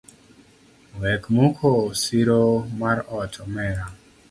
[0.99, 1.69] Wek muko
[2.01, 2.41] siro
[2.79, 3.85] mar ot omera.